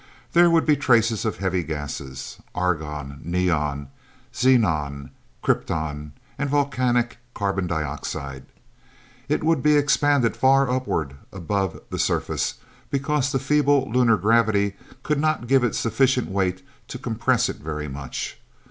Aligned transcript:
There 0.33 0.49
would 0.49 0.65
be 0.65 0.75
traces 0.75 1.25
of 1.25 1.37
heavy 1.37 1.61
gases 1.61 2.37
argon, 2.55 3.21
neon, 3.23 3.89
xenon, 4.33 5.11
krypton, 5.43 6.13
and 6.39 6.49
volcanic 6.49 7.19
carbon 7.35 7.67
dioxide. 7.67 8.45
It 9.29 9.43
would 9.43 9.61
be 9.61 9.75
expanded 9.77 10.35
far 10.35 10.67
upward 10.71 11.17
above 11.31 11.79
the 11.91 11.99
surface, 11.99 12.55
because 12.89 13.31
the 13.31 13.37
feeble 13.37 13.91
lunar 13.91 14.17
gravity 14.17 14.75
could 15.03 15.19
not 15.19 15.45
give 15.45 15.63
it 15.63 15.75
sufficient 15.75 16.29
weight 16.31 16.65
to 16.87 16.97
compress 16.97 17.47
it 17.47 17.57
very 17.57 17.87
much. 17.87 18.39